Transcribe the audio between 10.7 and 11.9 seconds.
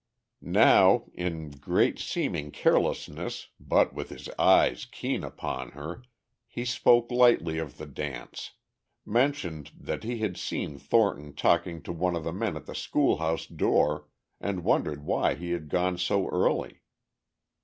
Thornton talking